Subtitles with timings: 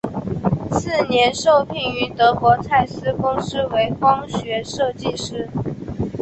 [0.71, 5.47] 次年受聘于德国蔡司公司为光学设计师。